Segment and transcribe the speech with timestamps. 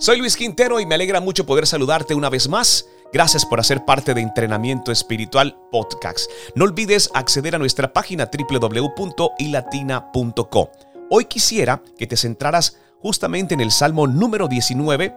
[0.00, 2.86] Soy Luis Quintero y me alegra mucho poder saludarte una vez más.
[3.12, 6.30] Gracias por hacer parte de Entrenamiento Espiritual Podcast.
[6.54, 10.70] No olvides acceder a nuestra página www.ilatina.co.
[11.10, 15.12] Hoy quisiera que te centraras justamente en el Salmo número 19,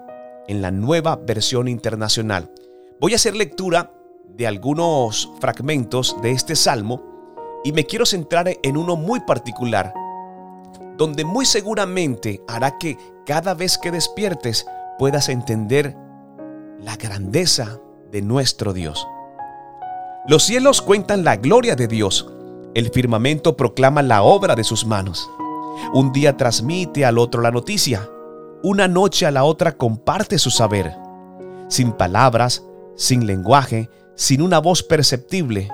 [0.47, 2.52] en la nueva versión internacional.
[3.00, 3.93] Voy a hacer lectura
[4.29, 9.93] de algunos fragmentos de este Salmo y me quiero centrar en uno muy particular,
[10.98, 14.65] donde muy seguramente hará que cada vez que despiertes
[14.97, 15.95] puedas entender
[16.80, 17.80] la grandeza
[18.11, 19.07] de nuestro Dios.
[20.27, 22.27] Los cielos cuentan la gloria de Dios,
[22.73, 25.30] el firmamento proclama la obra de sus manos.
[25.94, 28.07] Un día transmite al otro la noticia,
[28.63, 30.95] una noche a la otra comparte su saber.
[31.67, 32.63] Sin palabras,
[32.95, 35.69] sin lenguaje, sin una voz perceptible,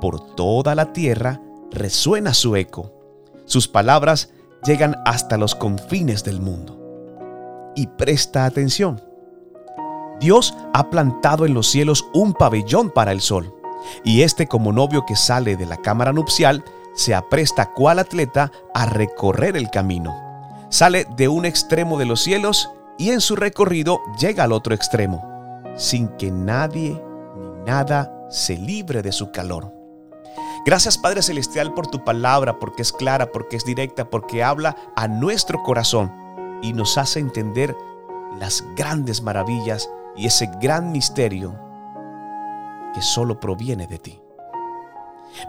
[0.00, 1.40] por toda la tierra
[1.70, 2.92] resuena su eco.
[3.44, 4.30] Sus palabras
[4.64, 6.79] llegan hasta los confines del mundo.
[7.80, 9.00] Y presta atención.
[10.20, 13.54] Dios ha plantado en los cielos un pabellón para el sol,
[14.04, 18.84] y este como novio que sale de la cámara nupcial se apresta cual atleta a
[18.84, 20.14] recorrer el camino.
[20.68, 25.24] Sale de un extremo de los cielos y en su recorrido llega al otro extremo,
[25.74, 27.02] sin que nadie
[27.38, 29.72] ni nada se libre de su calor.
[30.66, 35.08] Gracias Padre Celestial por tu palabra, porque es clara, porque es directa, porque habla a
[35.08, 36.19] nuestro corazón
[36.62, 37.76] y nos hace entender
[38.38, 41.58] las grandes maravillas y ese gran misterio
[42.94, 44.20] que solo proviene de ti.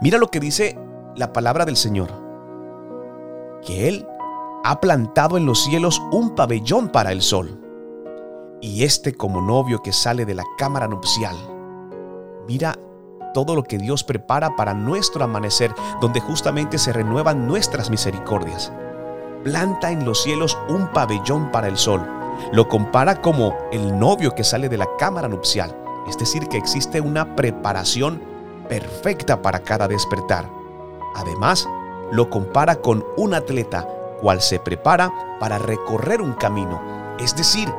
[0.00, 0.78] Mira lo que dice
[1.16, 2.10] la palabra del Señor,
[3.64, 4.06] que Él
[4.64, 7.60] ha plantado en los cielos un pabellón para el sol,
[8.60, 11.36] y este como novio que sale de la cámara nupcial.
[12.46, 12.78] Mira
[13.34, 18.72] todo lo que Dios prepara para nuestro amanecer, donde justamente se renuevan nuestras misericordias.
[19.44, 22.06] Planta en los cielos un pabellón para el sol.
[22.52, 25.76] Lo compara como el novio que sale de la cámara nupcial.
[26.08, 28.22] Es decir, que existe una preparación
[28.68, 30.48] perfecta para cada despertar.
[31.14, 31.68] Además,
[32.10, 33.86] lo compara con un atleta
[34.20, 36.80] cual se prepara para recorrer un camino.
[37.18, 37.72] Es decir,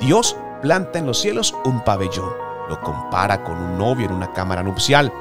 [0.00, 4.62] Dios planta en los cielos un pabellón lo compara con un novio en una cámara
[4.62, 5.12] nupcial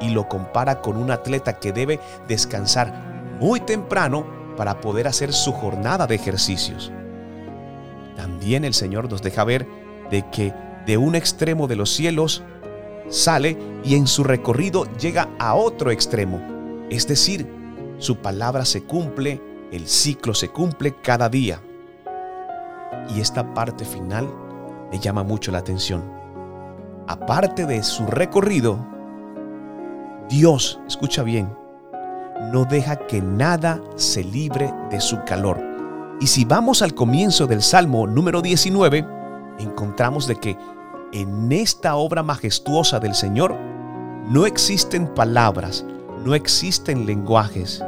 [0.00, 2.92] y lo compara con un atleta que debe descansar
[3.40, 4.26] muy temprano
[4.58, 6.92] para poder hacer su jornada de ejercicios.
[8.14, 9.66] También el Señor nos deja ver
[10.10, 10.52] de que
[10.84, 12.42] de un extremo de los cielos
[13.08, 16.42] sale y en su recorrido llega a otro extremo.
[16.90, 17.50] Es decir,
[17.96, 19.40] su palabra se cumple,
[19.72, 21.62] el ciclo se cumple cada día.
[23.16, 24.28] Y esta parte final
[24.92, 26.18] me llama mucho la atención
[27.08, 28.86] aparte de su recorrido,
[30.28, 31.56] Dios, escucha bien,
[32.52, 35.60] no deja que nada se libre de su calor.
[36.20, 39.06] Y si vamos al comienzo del Salmo número 19,
[39.58, 40.56] encontramos de que
[41.12, 43.56] en esta obra majestuosa del Señor
[44.28, 45.84] no existen palabras,
[46.24, 47.82] no existen lenguajes,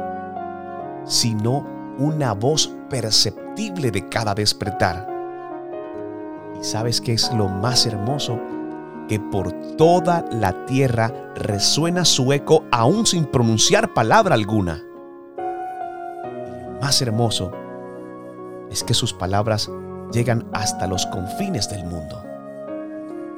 [1.05, 1.65] sino
[1.97, 5.07] una voz perceptible de cada despertar.
[6.59, 8.39] ¿Y sabes qué es lo más hermoso?
[9.11, 14.85] Que por toda la tierra resuena su eco aún sin pronunciar palabra alguna.
[16.63, 17.51] Lo más hermoso
[18.71, 19.69] es que sus palabras
[20.13, 22.23] llegan hasta los confines del mundo.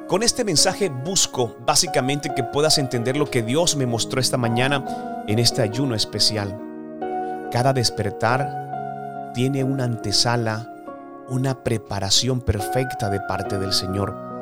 [0.08, 5.24] Con este mensaje busco básicamente que puedas entender lo que Dios me mostró esta mañana
[5.28, 6.56] en este ayuno especial.
[7.52, 10.72] Cada despertar tiene una antesala,
[11.30, 14.33] una preparación perfecta de parte del Señor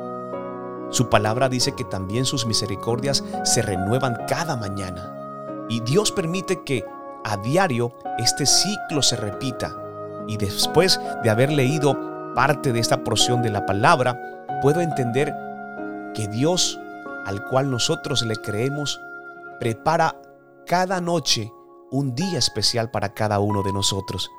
[0.92, 5.66] su palabra dice que también sus misericordias se renuevan cada mañana.
[5.70, 6.84] Y Dios permite que
[7.24, 9.74] a diario este ciclo se repita.
[10.28, 11.98] Y después de haber leído
[12.34, 14.20] parte de esta porción de la palabra,
[14.60, 15.34] puedo entender
[16.14, 16.78] que Dios,
[17.24, 19.00] al cual nosotros le creemos,
[19.58, 20.20] prepara
[20.66, 21.50] cada noche
[21.90, 24.30] un día especial para cada uno de nosotros.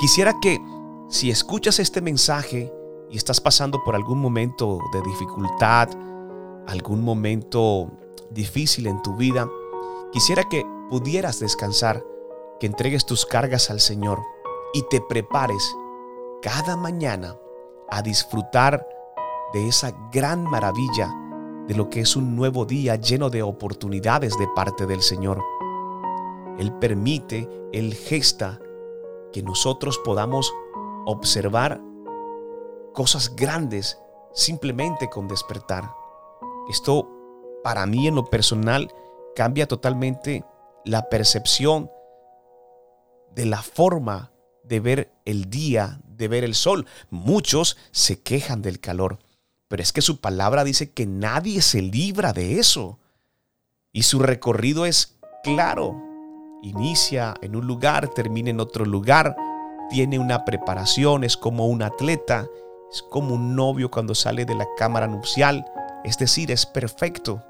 [0.00, 0.58] Quisiera que
[1.08, 2.72] si escuchas este mensaje
[3.10, 5.88] y estás pasando por algún momento de dificultad,
[6.68, 7.90] algún momento
[8.30, 9.48] difícil en tu vida,
[10.12, 12.04] quisiera que pudieras descansar,
[12.60, 14.20] que entregues tus cargas al Señor
[14.72, 15.74] y te prepares
[16.42, 17.36] cada mañana
[17.90, 18.86] a disfrutar
[19.52, 21.12] de esa gran maravilla
[21.66, 25.42] de lo que es un nuevo día lleno de oportunidades de parte del Señor.
[26.58, 28.60] Él permite, Él gesta
[29.32, 30.52] que nosotros podamos
[31.06, 31.80] observar
[32.92, 33.98] cosas grandes
[34.34, 35.90] simplemente con despertar.
[36.68, 37.08] Esto
[37.62, 38.92] para mí en lo personal
[39.34, 40.44] cambia totalmente
[40.84, 41.90] la percepción
[43.34, 44.32] de la forma
[44.64, 46.86] de ver el día de ver el sol.
[47.08, 49.18] Muchos se quejan del calor,
[49.68, 52.98] pero es que su palabra dice que nadie se libra de eso.
[53.92, 56.00] Y su recorrido es claro.
[56.62, 59.34] Inicia en un lugar, termina en otro lugar,
[59.88, 62.46] tiene una preparación, es como un atleta,
[62.92, 65.64] es como un novio cuando sale de la cámara nupcial,
[66.04, 67.42] es decir, es perfecto.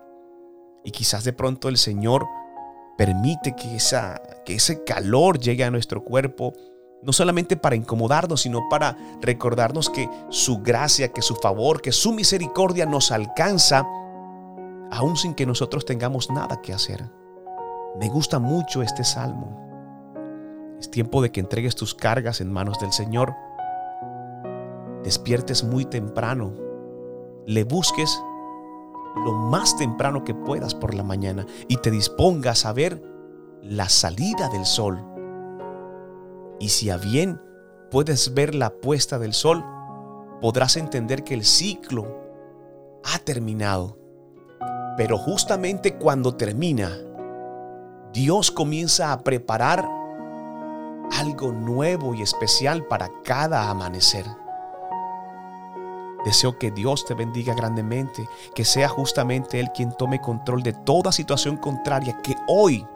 [0.85, 2.27] Y quizás de pronto el Señor
[2.97, 3.79] permite que,
[4.45, 6.53] que ese calor llegue a nuestro cuerpo,
[7.03, 12.13] no solamente para incomodarnos, sino para recordarnos que su gracia, que su favor, que su
[12.13, 13.87] misericordia nos alcanza,
[14.91, 17.11] aun sin que nosotros tengamos nada que hacer.
[17.99, 19.71] Me gusta mucho este salmo.
[20.79, 23.35] Es tiempo de que entregues tus cargas en manos del Señor.
[25.03, 26.53] Despiertes muy temprano.
[27.47, 28.21] Le busques
[29.25, 33.03] lo más temprano que puedas por la mañana y te dispongas a ver
[33.63, 35.05] la salida del sol.
[36.59, 37.41] Y si a bien
[37.91, 39.65] puedes ver la puesta del sol,
[40.41, 42.07] podrás entender que el ciclo
[43.05, 43.99] ha terminado.
[44.97, 46.91] Pero justamente cuando termina,
[48.13, 49.89] Dios comienza a preparar
[51.19, 54.27] algo nuevo y especial para cada amanecer.
[56.25, 61.13] Deseo que Dios te bendiga grandemente, que sea justamente Él quien tome control de toda
[61.13, 62.87] situación contraria que hoy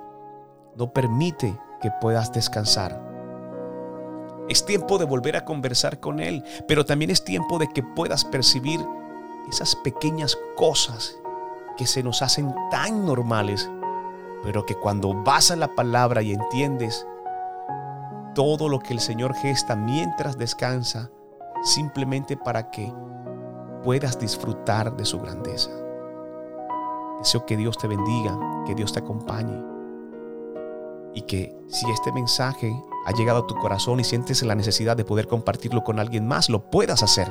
[0.77, 3.03] no permite que puedas descansar.
[4.49, 8.27] Es tiempo de volver a conversar con Él, pero también es tiempo de que puedas
[8.27, 8.81] percibir
[9.49, 11.17] esas pequeñas cosas
[11.79, 13.71] que se nos hacen tan normales,
[14.43, 17.07] pero que cuando vas a la palabra y entiendes
[18.35, 21.11] todo lo que el Señor gesta mientras descansa,
[21.65, 22.93] simplemente para que
[23.83, 25.71] puedas disfrutar de su grandeza.
[27.19, 29.75] Deseo que Dios te bendiga, que Dios te acompañe
[31.15, 32.75] y que si este mensaje
[33.07, 36.49] ha llegado a tu corazón y sientes la necesidad de poder compartirlo con alguien más,
[36.49, 37.31] lo puedas hacer.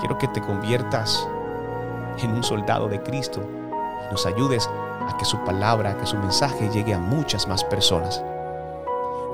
[0.00, 1.28] Quiero que te conviertas
[2.18, 3.40] en un soldado de Cristo
[4.06, 8.24] y nos ayudes a que su palabra, que su mensaje llegue a muchas más personas.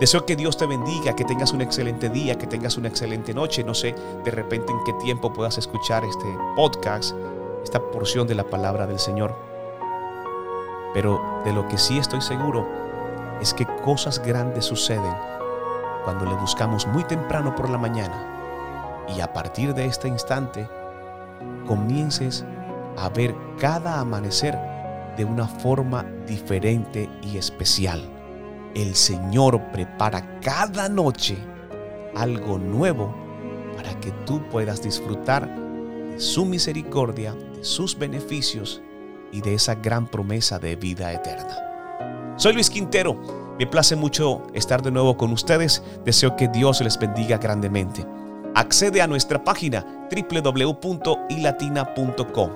[0.01, 3.65] Deseo que Dios te bendiga, que tengas un excelente día, que tengas una excelente noche.
[3.65, 7.17] No sé de repente en qué tiempo puedas escuchar este podcast,
[7.65, 9.35] esta porción de la palabra del Señor.
[10.95, 12.65] Pero de lo que sí estoy seguro
[13.41, 15.15] es que cosas grandes suceden
[16.05, 20.69] cuando le buscamos muy temprano por la mañana y a partir de este instante
[21.67, 22.45] comiences
[22.97, 24.57] a ver cada amanecer
[25.17, 28.18] de una forma diferente y especial
[28.75, 31.37] el Señor prepara cada noche
[32.15, 33.15] algo nuevo
[33.77, 38.83] para que tú puedas disfrutar de su misericordia, de sus beneficios
[39.33, 42.35] y de esa gran promesa de vida eterna.
[42.37, 46.99] Soy Luis Quintero, me place mucho estar de nuevo con ustedes, deseo que Dios les
[46.99, 48.05] bendiga grandemente.
[48.55, 52.51] Accede a nuestra página www.ilatina.com,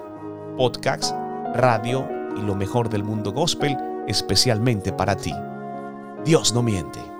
[0.56, 1.14] podcast,
[1.54, 3.76] radio y lo mejor del mundo gospel
[4.06, 5.34] especialmente para ti.
[6.24, 7.11] Dios no miente.